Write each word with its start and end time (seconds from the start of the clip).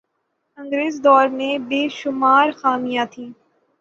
انگریز 0.57 0.95
دور 1.05 1.25
میں 1.37 1.53
بے 1.69 1.81
شمار 1.97 2.47
خامیاں 2.59 3.05
تھیں 3.11 3.29